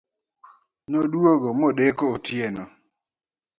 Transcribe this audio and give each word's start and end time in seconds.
Noduogo 0.91 1.49
modeko 1.61 2.05
otieno 2.17 2.63